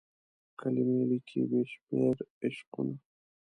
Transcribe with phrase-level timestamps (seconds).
[0.59, 2.95] کلمې لیکي بې شمیر عشقونه